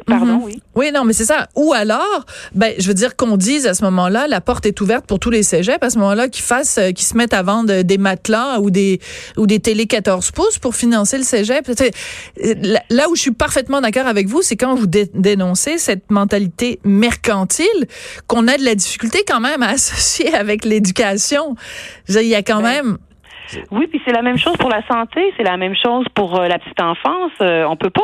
pardon, 0.06 0.38
mhm. 0.38 0.44
oui. 0.44 0.62
Oui, 0.74 0.90
non, 0.92 1.04
mais 1.04 1.12
c'est 1.12 1.24
ça. 1.24 1.46
Ou 1.56 1.72
alors, 1.72 2.24
ben 2.54 2.72
je 2.78 2.91
veux 2.92 2.94
dire 2.94 3.16
qu'on 3.16 3.36
dise 3.36 3.66
à 3.66 3.74
ce 3.74 3.82
moment-là, 3.84 4.26
la 4.28 4.40
porte 4.40 4.66
est 4.66 4.80
ouverte 4.80 5.06
pour 5.06 5.18
tous 5.18 5.30
les 5.30 5.42
cégeps 5.42 5.82
à 5.82 5.90
ce 5.90 5.98
moment-là, 5.98 6.28
qu'ils 6.28 6.44
fassent, 6.44 6.78
euh, 6.78 6.90
qu'ils 6.92 7.06
se 7.06 7.16
mettent 7.16 7.32
à 7.32 7.42
vendre 7.42 7.82
des 7.82 7.98
matelas 7.98 8.60
ou 8.60 8.70
des 8.70 9.00
ou 9.36 9.46
des 9.46 9.60
télé 9.60 9.86
14 9.86 10.30
pouces 10.32 10.58
pour 10.58 10.74
financer 10.76 11.16
le 11.16 11.24
cégep. 11.24 11.70
Là 12.90 13.08
où 13.08 13.16
je 13.16 13.20
suis 13.20 13.30
parfaitement 13.30 13.80
d'accord 13.80 14.06
avec 14.06 14.28
vous, 14.28 14.42
c'est 14.42 14.56
quand 14.56 14.74
vous 14.74 14.86
dénoncez 14.86 15.78
cette 15.78 16.10
mentalité 16.10 16.80
mercantile 16.84 17.66
qu'on 18.26 18.46
a 18.48 18.58
de 18.58 18.64
la 18.64 18.74
difficulté 18.74 19.24
quand 19.26 19.40
même 19.40 19.62
à 19.62 19.68
associer 19.70 20.34
avec 20.34 20.64
l'éducation. 20.64 21.56
Il 22.08 22.22
y 22.22 22.34
a 22.34 22.42
quand 22.42 22.60
même 22.60 22.98
oui, 23.70 23.86
puis 23.86 24.00
c'est 24.04 24.12
la 24.12 24.22
même 24.22 24.38
chose 24.38 24.56
pour 24.56 24.70
la 24.70 24.82
santé, 24.86 25.32
c'est 25.36 25.42
la 25.42 25.56
même 25.56 25.74
chose 25.74 26.06
pour 26.14 26.40
euh, 26.40 26.48
la 26.48 26.58
petite 26.58 26.80
enfance. 26.80 27.32
Euh, 27.40 27.64
on 27.64 27.76
peut 27.76 27.90
pas, 27.90 28.02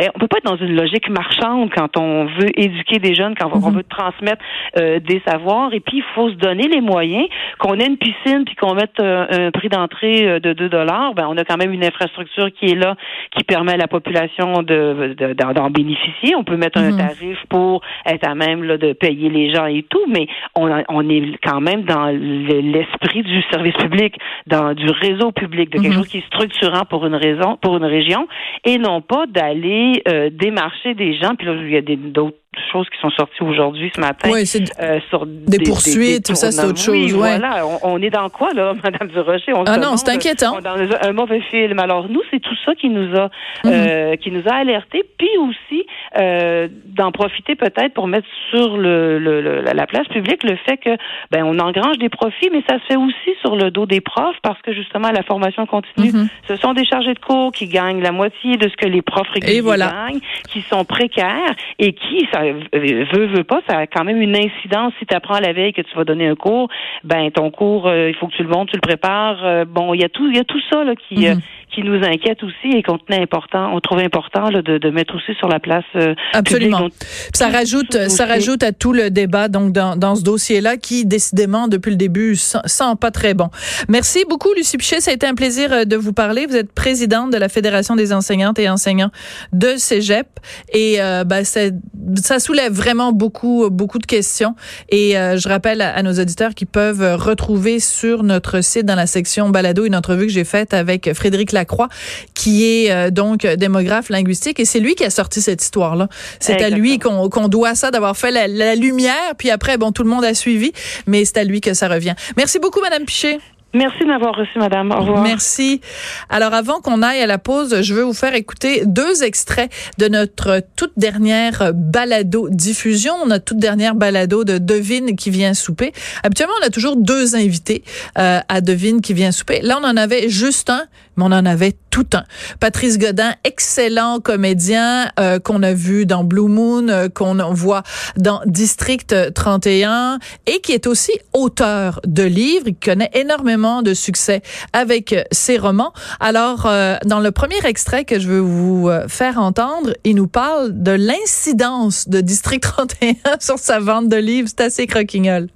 eh, 0.00 0.08
on 0.14 0.18
peut 0.18 0.28
pas 0.28 0.38
être 0.38 0.44
dans 0.44 0.56
une 0.56 0.74
logique 0.74 1.08
marchande 1.08 1.70
quand 1.74 1.96
on 1.96 2.26
veut 2.26 2.50
éduquer 2.58 2.98
des 2.98 3.14
jeunes, 3.14 3.34
quand 3.34 3.50
on 3.52 3.70
mhm. 3.70 3.76
veut 3.76 3.84
transmettre 3.84 4.42
euh, 4.78 5.00
des 5.00 5.22
savoirs. 5.26 5.72
Et 5.72 5.80
puis 5.80 5.98
il 5.98 6.04
faut 6.14 6.30
se 6.30 6.34
donner 6.34 6.68
les 6.68 6.80
moyens. 6.80 7.26
Qu'on 7.58 7.74
ait 7.74 7.86
une 7.86 7.96
piscine 7.96 8.44
puis 8.44 8.54
qu'on 8.54 8.74
mette 8.74 9.00
un 9.00 9.50
prix 9.50 9.68
d'entrée 9.68 10.40
de 10.40 10.52
2 10.52 10.68
dollars, 10.68 11.14
ben 11.14 11.26
on 11.28 11.36
a 11.36 11.44
quand 11.44 11.56
même 11.56 11.72
une 11.72 11.84
infrastructure 11.84 12.50
qui 12.52 12.66
est 12.66 12.74
là, 12.74 12.96
qui 13.34 13.44
permet 13.44 13.72
à 13.72 13.76
la 13.76 13.88
population 13.88 14.62
de 14.62 15.14
d'en 15.54 15.70
bénéficier. 15.70 16.34
On 16.36 16.44
peut 16.44 16.56
mettre 16.56 16.78
un 16.78 16.90
mhm. 16.90 16.98
tarif 16.98 17.38
pour 17.48 17.82
être 18.04 18.28
à 18.28 18.34
même 18.34 18.62
là, 18.62 18.76
de 18.76 18.92
payer 18.92 19.28
les 19.28 19.52
gens 19.54 19.66
et 19.66 19.84
tout, 19.88 20.04
mais 20.08 20.26
on, 20.54 20.70
on 20.88 21.08
est 21.08 21.38
quand 21.42 21.60
même 21.60 21.82
dans 21.84 22.06
l'esprit 22.06 23.22
du 23.22 23.42
service 23.50 23.76
public, 23.76 24.14
dans 24.46 24.65
du 24.74 24.88
réseau 24.90 25.32
public, 25.32 25.70
de 25.70 25.78
quelque 25.78 25.92
mhm. 25.92 25.98
chose 25.98 26.08
qui 26.08 26.18
est 26.18 26.26
structurant 26.26 26.84
pour 26.84 27.06
une 27.06 27.14
raison, 27.14 27.56
pour 27.60 27.76
une 27.76 27.84
région, 27.84 28.28
et 28.64 28.78
non 28.78 29.00
pas 29.00 29.26
d'aller 29.26 30.02
euh, 30.08 30.30
démarcher 30.30 30.94
des 30.94 31.16
gens. 31.18 31.34
Puis 31.36 31.46
là, 31.46 31.54
il 31.54 31.70
y 31.70 31.76
a 31.76 31.82
d'autres 31.82 32.36
choses 32.72 32.88
qui 32.90 32.98
sont 33.00 33.10
sorties 33.10 33.42
aujourd'hui 33.42 33.90
ce 33.94 34.00
matin. 34.00 34.30
Oui, 34.32 34.46
c'est 34.46 34.64
euh, 34.80 35.00
sur 35.08 35.26
des, 35.26 35.58
poursuites, 35.58 36.26
tout 36.26 36.34
ça, 36.34 36.52
c'est 36.52 36.64
autre 36.64 36.80
chose. 36.80 36.94
Oui, 36.94 37.12
voilà. 37.12 37.64
On, 37.82 38.00
est 38.02 38.10
dans 38.10 38.28
quoi, 38.28 38.52
là, 38.54 38.74
Madame 38.84 39.08
Durocher? 39.08 39.52
On 39.54 39.64
ah 39.64 39.78
non, 39.78 39.96
c'est 39.96 40.10
inquiétant. 40.10 40.54
On 40.56 40.58
est 40.58 40.62
dans 40.62 40.96
un 41.02 41.12
mauvais 41.12 41.40
film. 41.50 41.78
Alors, 41.78 42.08
nous, 42.08 42.22
c'est 42.30 42.40
tout 42.40 42.54
ça 42.64 42.74
qui 42.74 42.88
nous 42.88 43.14
a, 43.16 43.30
euh, 43.66 44.10
mhm. 44.10 44.16
qui 44.18 44.30
nous 44.30 44.42
a 44.46 44.54
alertés. 44.54 45.04
Puis 45.18 45.28
aussi, 45.38 45.86
euh, 46.18 46.68
d'en 46.86 47.12
profiter 47.12 47.54
peut-être 47.54 47.94
pour 47.94 48.06
mettre 48.06 48.28
sur 48.50 48.76
le, 48.76 49.18
le, 49.18 49.60
la 49.60 49.86
place 49.86 50.06
publique 50.08 50.42
le 50.42 50.56
fait 50.66 50.76
que, 50.76 50.96
ben, 51.30 51.44
on 51.44 51.58
engrange 51.58 51.98
des 51.98 52.08
profits, 52.08 52.50
mais 52.52 52.62
ça 52.68 52.78
se 52.78 52.84
fait 52.86 52.96
aussi 52.96 53.38
sur 53.40 53.56
le 53.56 53.70
dos 53.70 53.86
des 53.86 54.00
profs 54.00 54.36
parce 54.42 54.60
que, 54.62 54.72
justement, 54.72 55.10
la 55.10 55.22
formation 55.22 55.66
continue, 55.66 56.12
mhm. 56.12 56.28
ce 56.48 56.56
sont 56.56 56.72
des 56.74 56.84
chargés 56.84 57.14
de 57.14 57.18
cours 57.18 57.52
qui 57.52 57.66
gagnent 57.66 58.02
la 58.02 58.12
moitié 58.12 58.56
de 58.56 58.68
ce 58.68 58.76
que 58.76 58.86
les 58.86 59.02
profs 59.02 59.28
réguliers 59.28 59.62
gagnent, 59.62 60.20
qui 60.48 60.62
sont 60.62 60.84
précaires 60.84 61.54
et 61.78 61.92
qui, 61.92 62.26
ça, 62.32 62.42
veut, 62.52 63.26
veut 63.26 63.44
pas, 63.44 63.60
ça 63.68 63.78
a 63.78 63.86
quand 63.86 64.04
même 64.04 64.20
une 64.20 64.36
incidence. 64.36 64.92
Si 64.98 65.06
tu 65.06 65.14
apprends 65.14 65.38
la 65.38 65.52
veille 65.52 65.72
que 65.72 65.82
tu 65.82 65.94
vas 65.96 66.04
donner 66.04 66.26
un 66.26 66.34
cours, 66.34 66.68
ben 67.04 67.30
ton 67.30 67.50
cours, 67.50 67.86
euh, 67.86 68.08
il 68.08 68.14
faut 68.16 68.26
que 68.26 68.34
tu 68.34 68.42
le 68.42 68.48
montes, 68.48 68.68
tu 68.68 68.76
le 68.76 68.80
prépares. 68.80 69.44
Euh, 69.44 69.64
bon, 69.64 69.94
il 69.94 70.00
y 70.00 70.04
a 70.04 70.08
tout, 70.08 70.28
il 70.28 70.36
y 70.36 70.40
a 70.40 70.44
tout 70.44 70.60
ça 70.70 70.84
là, 70.84 70.94
qui, 70.94 71.28
euh, 71.28 71.34
qui 71.74 71.82
nous 71.82 72.02
inquiète 72.04 72.42
aussi 72.42 72.76
et 72.76 72.82
qu'on 72.82 72.96
tenait 72.98 73.22
important, 73.22 73.74
on 73.74 73.80
trouve 73.80 73.98
important 73.98 74.50
là, 74.50 74.62
de, 74.62 74.78
de, 74.78 74.90
mettre 74.90 75.16
aussi 75.16 75.34
sur 75.38 75.48
la 75.48 75.58
place. 75.58 75.84
Euh, 75.96 76.14
Absolument. 76.32 76.88
ça 77.34 77.48
rajoute, 77.48 78.08
ça 78.08 78.24
rajoute 78.24 78.62
à 78.62 78.72
tout 78.72 78.92
le 78.92 79.10
débat 79.10 79.48
donc 79.48 79.72
dans, 79.72 79.96
dans 79.96 80.14
ce 80.14 80.22
dossier-là 80.22 80.76
qui 80.76 81.04
décidément 81.04 81.68
depuis 81.68 81.90
le 81.90 81.96
début 81.96 82.36
sent, 82.36 82.84
pas 83.00 83.10
très 83.10 83.34
bon. 83.34 83.50
Merci 83.88 84.24
beaucoup 84.28 84.52
Lucie 84.54 84.78
Pichet, 84.78 85.00
ça 85.00 85.10
a 85.10 85.14
été 85.14 85.26
un 85.26 85.34
plaisir 85.34 85.72
euh, 85.72 85.84
de 85.84 85.96
vous 85.96 86.12
parler. 86.12 86.46
Vous 86.46 86.56
êtes 86.56 86.72
présidente 86.72 87.32
de 87.32 87.36
la 87.36 87.48
Fédération 87.48 87.96
des 87.96 88.12
enseignantes 88.12 88.58
et 88.58 88.68
enseignants 88.68 89.10
de 89.52 89.76
Cégep 89.76 90.26
et 90.72 91.00
euh, 91.00 91.24
ben, 91.24 91.44
ça 91.44 92.38
soulève 92.38 92.72
vraiment 92.72 93.12
beaucoup 93.12 93.68
beaucoup 93.70 93.98
de 93.98 94.06
questions 94.06 94.54
et 94.88 95.18
euh, 95.18 95.36
je 95.36 95.48
rappelle 95.48 95.82
à, 95.82 95.94
à, 95.94 96.02
nos 96.02 96.12
auditeurs 96.12 96.54
qui 96.54 96.64
peuvent 96.64 97.16
retrouver 97.16 97.80
sur 97.80 98.22
notre 98.22 98.62
site 98.62 98.86
dans 98.86 98.94
la 98.94 99.06
section 99.06 99.50
balado 99.50 99.84
une 99.84 99.96
entrevue 99.96 100.26
que 100.26 100.32
j'ai 100.32 100.44
faite 100.44 100.72
avec 100.72 101.12
Frédéric 101.12 101.52
Lacroix 101.56 101.66
Croix, 101.66 101.88
qui 102.34 102.64
est 102.64 102.90
euh, 102.90 103.10
donc 103.10 103.44
démographe 103.44 104.08
linguistique, 104.08 104.60
et 104.60 104.64
c'est 104.64 104.80
lui 104.80 104.94
qui 104.94 105.04
a 105.04 105.10
sorti 105.10 105.42
cette 105.42 105.62
histoire-là. 105.62 106.08
C'est 106.40 106.62
à 106.62 106.70
lui 106.70 106.98
qu'on 106.98 107.48
doit 107.48 107.74
ça, 107.74 107.90
d'avoir 107.90 108.16
fait 108.16 108.30
la, 108.30 108.46
la, 108.46 108.74
lumière, 108.74 109.34
puis 109.36 109.50
après, 109.50 109.76
bon, 109.76 109.92
tout 109.92 110.04
le 110.04 110.08
monde 110.08 110.24
a 110.24 110.32
suivi, 110.32 110.72
mais 111.06 111.24
c'est 111.24 111.38
à 111.38 111.44
lui 111.44 111.60
que 111.60 111.74
ça 111.74 111.88
revient. 111.88 112.14
Merci 112.36 112.58
beaucoup, 112.58 112.80
Madame 112.80 113.04
Pichet. 113.04 113.38
Merci 113.76 113.98
de 114.00 114.06
m'avoir 114.06 114.34
reçu, 114.34 114.58
madame. 114.58 114.90
Au 114.90 115.00
revoir. 115.00 115.22
Merci. 115.22 115.82
Alors, 116.30 116.54
avant 116.54 116.80
qu'on 116.80 117.02
aille 117.02 117.20
à 117.20 117.26
la 117.26 117.36
pause, 117.36 117.82
je 117.82 117.94
veux 117.94 118.04
vous 118.04 118.14
faire 118.14 118.34
écouter 118.34 118.84
deux 118.86 119.22
extraits 119.22 119.70
de 119.98 120.08
notre 120.08 120.62
toute 120.76 120.92
dernière 120.96 121.72
balado 121.74 122.48
diffusion, 122.48 123.26
notre 123.26 123.44
toute 123.44 123.58
dernière 123.58 123.94
balado 123.94 124.44
de 124.44 124.56
Devine 124.56 125.14
qui 125.14 125.28
vient 125.28 125.52
souper. 125.52 125.92
Habituellement, 126.22 126.54
on 126.62 126.66
a 126.66 126.70
toujours 126.70 126.96
deux 126.96 127.36
invités 127.36 127.84
euh, 128.18 128.40
à 128.48 128.60
Devine 128.62 129.02
qui 129.02 129.12
vient 129.12 129.30
souper. 129.30 129.60
Là, 129.60 129.78
on 129.78 129.84
en 129.84 129.96
avait 129.98 130.30
juste 130.30 130.70
un, 130.70 130.84
mais 131.16 131.24
on 131.24 131.32
en 131.32 131.46
avait 131.46 131.76
tout 131.90 132.06
un. 132.14 132.24
Patrice 132.60 132.98
Godin, 132.98 133.34
excellent 133.44 134.20
comédien 134.20 135.10
euh, 135.18 135.38
qu'on 135.38 135.62
a 135.62 135.72
vu 135.72 136.06
dans 136.06 136.24
Blue 136.24 136.48
Moon, 136.48 136.88
euh, 136.88 137.08
qu'on 137.08 137.36
voit 137.52 137.82
dans 138.16 138.40
District 138.46 139.14
31 139.34 140.18
et 140.46 140.60
qui 140.60 140.72
est 140.72 140.86
aussi 140.86 141.12
auteur 141.32 142.00
de 142.06 142.22
livres. 142.22 142.66
Il 142.68 142.76
connaît 142.76 143.10
énormément 143.14 143.82
de 143.82 143.94
succès 143.94 144.42
avec 144.72 145.12
euh, 145.12 145.22
ses 145.32 145.58
romans. 145.58 145.92
Alors, 146.20 146.66
euh, 146.66 146.96
dans 147.04 147.20
le 147.20 147.30
premier 147.30 147.64
extrait 147.64 148.04
que 148.04 148.18
je 148.18 148.28
veux 148.28 148.40
vous 148.40 148.88
euh, 148.88 149.08
faire 149.08 149.38
entendre, 149.38 149.92
il 150.04 150.16
nous 150.16 150.28
parle 150.28 150.82
de 150.82 150.92
l'incidence 150.92 152.08
de 152.08 152.20
District 152.20 152.62
31 152.62 153.14
sur 153.40 153.58
sa 153.58 153.78
vente 153.78 154.08
de 154.08 154.16
livres. 154.16 154.48
C'est 154.48 154.64
assez 154.64 154.86
croquignol. 154.86 155.48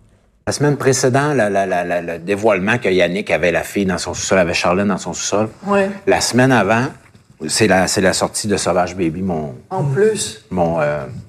La 0.50 0.54
semaine 0.54 0.76
précédente, 0.76 1.36
le 1.36 2.18
dévoilement 2.18 2.76
que 2.78 2.88
Yannick 2.88 3.30
avait 3.30 3.52
la 3.52 3.62
fille 3.62 3.86
dans 3.86 3.98
son 3.98 4.14
sous-sol, 4.14 4.36
avait 4.36 4.52
Charlène 4.52 4.88
dans 4.88 4.98
son 4.98 5.12
sous-sol. 5.12 5.48
La 6.08 6.20
semaine 6.20 6.50
avant, 6.50 6.86
c'est 7.46 7.68
la, 7.68 7.86
la 7.98 8.12
sortie 8.12 8.48
de 8.48 8.56
Sauvage 8.56 8.96
Baby, 8.96 9.22
mon. 9.22 9.54
En 9.70 9.84
plus. 9.84 10.44
Mon, 10.50 10.80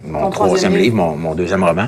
mon 0.04 0.32
troisième 0.32 0.76
livre, 0.76 0.96
mon, 0.96 1.16
mon, 1.16 1.36
deuxième 1.36 1.64
roman. 1.64 1.86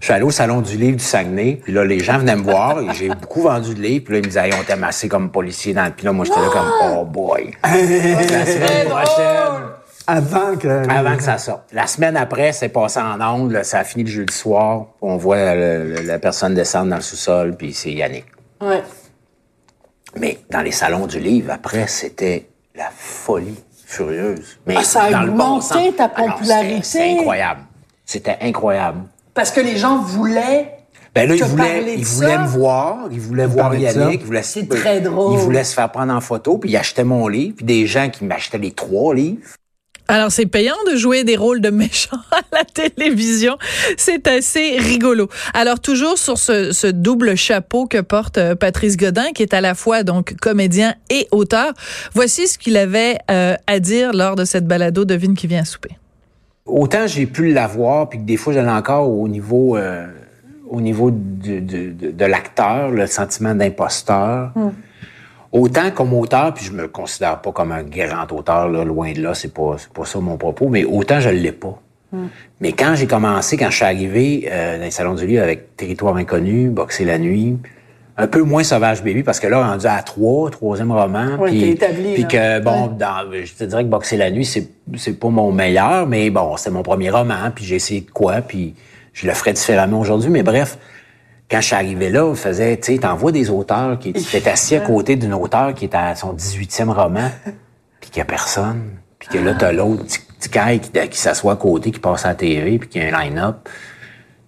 Je 0.00 0.06
suis 0.06 0.12
allé 0.12 0.24
au 0.24 0.32
salon 0.32 0.62
du 0.62 0.76
livre 0.76 0.96
du 0.96 1.04
Saguenay, 1.04 1.60
puis 1.62 1.72
là, 1.72 1.84
les 1.84 2.00
gens 2.00 2.18
venaient 2.18 2.34
me 2.34 2.42
voir, 2.42 2.80
et 2.80 2.92
j'ai 2.92 3.10
beaucoup 3.10 3.42
vendu 3.42 3.76
de 3.76 3.80
livres, 3.80 4.06
puis 4.06 4.14
là, 4.14 4.18
ils 4.18 4.24
me 4.24 4.28
disaient, 4.28 4.50
on 4.60 4.64
t'aime 4.64 4.82
assez 4.82 5.08
comme 5.08 5.30
policier 5.30 5.74
dans 5.74 5.84
le... 5.84 5.92
Puis 5.92 6.04
là, 6.06 6.12
moi, 6.12 6.24
j'étais 6.24 6.40
là 6.40 6.48
comme, 6.52 6.72
oh 6.82 7.04
boy. 7.04 7.52
la 7.62 8.46
semaine 8.46 8.88
prochaine. 8.88 9.62
Avant 10.06 10.56
que... 10.56 10.88
Avant 10.90 11.16
que 11.16 11.22
ça 11.22 11.38
sorte. 11.38 11.64
La 11.72 11.86
semaine 11.86 12.16
après, 12.16 12.52
c'est 12.52 12.68
passé 12.68 13.00
en 13.00 13.20
ondes, 13.20 13.62
ça 13.62 13.80
a 13.80 13.84
fini 13.84 14.04
le 14.04 14.10
jeudi 14.10 14.34
soir, 14.34 14.86
on 15.00 15.16
voit 15.16 15.54
la 15.54 16.18
personne 16.18 16.54
descendre 16.54 16.90
dans 16.90 16.96
le 16.96 17.02
sous-sol, 17.02 17.56
puis 17.56 17.72
c'est 17.72 17.92
Yannick. 17.92 18.26
Ouais. 18.60 18.82
Mais 20.18 20.38
dans 20.50 20.60
les 20.60 20.72
salons 20.72 21.06
du 21.06 21.20
livre, 21.20 21.52
après, 21.52 21.86
c'était 21.86 22.48
la 22.74 22.90
folie 22.94 23.58
furieuse. 23.86 24.58
Mais 24.66 24.76
ah, 24.78 24.84
ça 24.84 25.02
a 25.04 25.24
augmenté 25.24 25.92
ta 25.92 26.10
ah 26.14 26.22
popularité. 26.22 26.80
C'est 26.82 27.18
incroyable. 27.18 27.60
C'était 28.04 28.38
incroyable. 28.40 29.02
Parce 29.34 29.50
que 29.50 29.60
les 29.60 29.76
gens 29.76 29.98
voulaient 29.98 30.78
ben 31.14 31.28
là, 31.28 31.34
il 31.34 31.44
voulait, 31.44 31.94
il 31.98 32.04
voulait 32.06 32.38
me 32.38 32.46
voir, 32.46 33.08
il 33.10 33.20
voulait 33.20 33.46
voir 33.46 33.74
Yannick, 33.74 34.22
il 34.22 34.26
voulait, 34.26 34.42
c'est 34.42 34.66
très 34.66 35.02
drôle. 35.02 35.34
il 35.34 35.40
voulait 35.40 35.64
se 35.64 35.74
faire 35.74 35.92
prendre 35.92 36.10
en 36.10 36.22
photo, 36.22 36.56
puis 36.56 36.70
il 36.70 36.76
achetait 36.78 37.04
mon 37.04 37.28
livre, 37.28 37.56
puis 37.56 37.66
des 37.66 37.86
gens 37.86 38.08
qui 38.08 38.24
m'achetaient 38.24 38.56
les 38.56 38.70
trois 38.70 39.14
livres. 39.14 39.42
Alors, 40.12 40.30
c'est 40.30 40.44
payant 40.44 40.76
de 40.90 40.94
jouer 40.94 41.24
des 41.24 41.36
rôles 41.36 41.62
de 41.62 41.70
méchants 41.70 42.18
à 42.32 42.42
la 42.52 42.64
télévision. 42.64 43.56
C'est 43.96 44.28
assez 44.28 44.76
rigolo. 44.76 45.30
Alors, 45.54 45.80
toujours 45.80 46.18
sur 46.18 46.36
ce, 46.36 46.70
ce, 46.70 46.86
double 46.86 47.34
chapeau 47.34 47.86
que 47.86 47.98
porte 48.02 48.36
euh, 48.36 48.54
Patrice 48.54 48.98
Godin, 48.98 49.32
qui 49.34 49.42
est 49.42 49.54
à 49.54 49.62
la 49.62 49.74
fois 49.74 50.02
donc 50.02 50.34
comédien 50.34 50.94
et 51.08 51.28
auteur, 51.30 51.72
voici 52.12 52.46
ce 52.46 52.58
qu'il 52.58 52.76
avait 52.76 53.16
euh, 53.30 53.54
à 53.66 53.80
dire 53.80 54.12
lors 54.12 54.36
de 54.36 54.44
cette 54.44 54.66
balado 54.66 55.06
de 55.06 55.14
Vine 55.14 55.32
qui 55.32 55.46
vient 55.46 55.64
souper. 55.64 55.96
Autant 56.66 57.06
j'ai 57.06 57.24
pu 57.24 57.50
l'avoir, 57.50 58.10
puis 58.10 58.18
que 58.18 58.24
des 58.24 58.36
fois, 58.36 58.52
j'en 58.52 58.66
ai 58.66 58.70
encore 58.70 59.08
au 59.08 59.28
niveau, 59.28 59.78
euh, 59.78 60.06
au 60.68 60.82
niveau 60.82 61.10
de, 61.10 61.58
de, 61.60 62.10
de, 62.10 62.24
l'acteur, 62.26 62.90
le 62.90 63.06
sentiment 63.06 63.54
d'imposteur. 63.54 64.52
Hmm. 64.56 64.72
Autant 65.52 65.90
comme 65.90 66.14
auteur, 66.14 66.54
puis 66.54 66.64
je 66.64 66.72
me 66.72 66.88
considère 66.88 67.40
pas 67.42 67.52
comme 67.52 67.72
un 67.72 67.82
grand 67.82 68.30
auteur, 68.32 68.68
là, 68.68 68.84
loin 68.84 69.12
de 69.12 69.20
là, 69.20 69.34
c'est 69.34 69.52
pas, 69.52 69.76
pas 69.92 70.06
ça 70.06 70.18
mon 70.18 70.38
propos, 70.38 70.68
mais 70.68 70.84
autant 70.84 71.20
je 71.20 71.28
l'ai 71.28 71.52
pas. 71.52 71.78
Hmm. 72.10 72.28
Mais 72.60 72.72
quand 72.72 72.94
j'ai 72.94 73.06
commencé, 73.06 73.56
quand 73.58 73.70
je 73.70 73.76
suis 73.76 73.84
arrivé 73.84 74.48
euh, 74.50 74.78
dans 74.78 74.84
les 74.84 74.90
salons 74.90 75.14
du 75.14 75.26
livre 75.26 75.42
avec 75.42 75.76
Territoire 75.76 76.16
inconnu, 76.16 76.70
Boxer 76.70 77.04
la 77.04 77.18
nuit, 77.18 77.58
un 78.16 78.26
peu 78.26 78.42
moins 78.42 78.62
Sauvage 78.62 79.02
Baby 79.02 79.22
parce 79.22 79.40
que 79.40 79.46
là, 79.46 79.66
rendu 79.66 79.86
à 79.86 80.02
trois, 80.02 80.50
troisième 80.50 80.92
roman. 80.92 81.38
puis, 81.46 81.76
puis 82.14 82.26
que, 82.28 82.60
bon, 82.60 82.86
dans, 82.86 83.30
je 83.32 83.52
te 83.52 83.64
dirais 83.64 83.84
que 83.84 83.88
Boxer 83.88 84.16
la 84.16 84.30
nuit, 84.30 84.44
c'est, 84.44 84.68
c'est 84.96 85.18
pas 85.18 85.28
mon 85.28 85.52
meilleur, 85.52 86.06
mais 86.06 86.30
bon, 86.30 86.56
c'est 86.56 86.70
mon 86.70 86.82
premier 86.82 87.10
roman, 87.10 87.50
puis 87.54 87.64
j'ai 87.64 87.76
essayé 87.76 88.00
de 88.02 88.10
quoi, 88.10 88.40
puis 88.42 88.74
je 89.12 89.26
le 89.26 89.32
ferais 89.32 89.52
différemment 89.52 90.00
aujourd'hui. 90.00 90.30
Mais 90.30 90.42
bref, 90.42 90.78
quand 91.52 91.60
je 91.60 91.66
suis 91.66 91.74
arrivé 91.76 92.08
là, 92.08 92.24
on 92.24 92.34
faisait, 92.34 92.78
tu 92.78 92.94
sais, 92.94 92.98
t'envoies 92.98 93.30
des 93.30 93.50
auteurs 93.50 93.98
qui 93.98 94.08
étaient 94.08 94.48
assis 94.48 94.74
à 94.74 94.80
côté 94.80 95.16
d'une 95.16 95.34
auteure 95.34 95.74
qui 95.74 95.84
est 95.84 95.94
à 95.94 96.14
son 96.14 96.32
18e 96.34 96.88
roman, 96.90 97.30
puis 98.00 98.10
qu'il 98.10 98.18
y 98.18 98.22
a 98.22 98.24
personne. 98.24 98.92
Puis 99.18 99.28
que 99.28 99.38
là, 99.38 99.54
t'as 99.54 99.70
l'autre 99.70 100.04
petit 100.04 100.18
qui, 100.50 101.08
qui 101.08 101.18
s'assoit 101.18 101.52
à 101.52 101.56
côté, 101.56 101.90
qui 101.90 102.00
passe 102.00 102.24
à 102.24 102.28
la 102.30 102.34
TV, 102.34 102.78
puis 102.78 102.88
qui 102.88 103.00
a 103.00 103.04
un 103.16 103.22
line-up. 103.22 103.68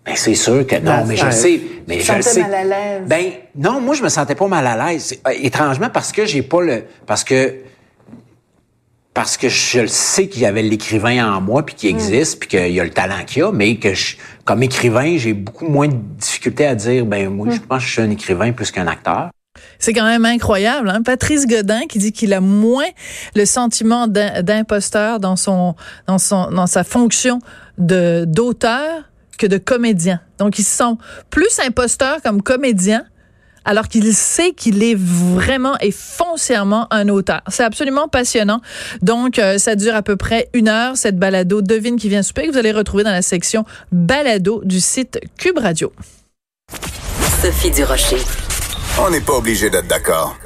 Ben 0.04 0.14
c'est 0.16 0.34
sûr 0.34 0.66
que 0.66 0.76
non, 0.76 0.98
Ben, 0.98 1.06
mais 1.06 1.16
je 1.16 1.30
sais, 1.30 1.60
mais 1.88 1.98
tu 1.98 2.04
je 2.04 2.12
le 2.12 2.22
sentais 2.22 2.34
sais. 2.34 2.42
mal 2.42 2.54
à 2.54 2.64
l'aise? 2.64 3.02
Ben 3.06 3.24
non, 3.56 3.80
moi 3.80 3.94
je 3.94 4.02
me 4.02 4.08
sentais 4.08 4.34
pas 4.34 4.48
mal 4.48 4.66
à 4.66 4.92
l'aise. 4.92 5.18
Euh, 5.26 5.30
Étrangement 5.42 5.88
parce 5.88 6.12
que 6.12 6.26
j'ai 6.26 6.42
pas 6.42 6.60
le 6.60 6.84
parce 7.06 7.24
que 7.24 7.54
parce 9.14 9.36
que 9.36 9.48
je 9.48 9.80
le 9.80 9.86
sais 9.86 10.28
qu'il 10.28 10.42
y 10.42 10.46
avait 10.46 10.62
l'écrivain 10.62 11.34
en 11.36 11.40
moi 11.40 11.64
puis 11.64 11.74
qu'il 11.76 11.92
Hmm. 11.94 11.98
existe 11.98 12.40
puis 12.40 12.48
qu'il 12.48 12.72
y 12.72 12.80
a 12.80 12.84
le 12.84 12.90
talent 12.90 13.24
qu'il 13.26 13.38
y 13.38 13.42
a, 13.44 13.52
mais 13.52 13.76
que 13.76 13.94
je, 13.94 14.16
comme 14.44 14.62
écrivain 14.62 15.16
j'ai 15.16 15.32
beaucoup 15.32 15.66
moins 15.68 15.88
de 15.88 15.94
difficulté 16.18 16.66
à 16.66 16.74
dire 16.74 17.06
ben 17.06 17.28
moi 17.30 17.46
je 17.50 17.60
pense 17.60 17.82
que 17.82 17.86
je 17.86 17.92
suis 17.92 18.02
un 18.02 18.10
écrivain 18.10 18.52
plus 18.52 18.70
qu'un 18.70 18.86
acteur. 18.88 19.30
C'est 19.78 19.92
quand 19.92 20.04
même 20.04 20.24
incroyable. 20.24 20.90
Hein? 20.90 21.02
Patrice 21.02 21.46
Godin 21.46 21.82
qui 21.88 21.98
dit 21.98 22.10
qu'il 22.10 22.32
a 22.32 22.40
moins 22.40 22.88
le 23.36 23.44
sentiment 23.44 24.08
d'im- 24.08 24.42
d'imposteur 24.42 25.20
dans 25.20 25.36
son 25.36 25.76
dans 26.08 26.18
son 26.18 26.50
dans 26.50 26.66
sa 26.66 26.82
fonction 26.82 27.38
de 27.78 28.24
d'auteur 28.26 29.04
que 29.38 29.46
de 29.46 29.58
comédien. 29.58 30.20
Donc 30.38 30.58
ils 30.58 30.64
sont 30.64 30.98
plus 31.30 31.60
imposteur 31.64 32.20
comme 32.22 32.42
comédien 32.42 33.04
alors 33.64 33.88
qu'il 33.88 34.12
sait 34.14 34.52
qu'il 34.52 34.82
est 34.82 34.96
vraiment 34.96 35.76
et 35.80 35.90
foncièrement 35.90 36.86
un 36.90 37.08
auteur. 37.08 37.42
C'est 37.48 37.64
absolument 37.64 38.08
passionnant. 38.08 38.60
Donc, 39.02 39.38
euh, 39.38 39.58
ça 39.58 39.76
dure 39.76 39.94
à 39.94 40.02
peu 40.02 40.16
près 40.16 40.48
une 40.52 40.68
heure, 40.68 40.96
cette 40.96 41.18
balado 41.18 41.62
Devine 41.62 41.96
qui 41.96 42.08
vient 42.08 42.22
souper, 42.22 42.46
que 42.46 42.52
vous 42.52 42.58
allez 42.58 42.72
retrouver 42.72 43.04
dans 43.04 43.10
la 43.10 43.22
section 43.22 43.64
balado 43.92 44.62
du 44.64 44.80
site 44.80 45.18
Cube 45.38 45.58
Radio. 45.58 45.92
Sophie 47.42 47.70
Durocher. 47.70 48.18
On 48.98 49.10
n'est 49.10 49.20
pas 49.20 49.34
obligé 49.34 49.70
d'être 49.70 49.88
d'accord. 49.88 50.36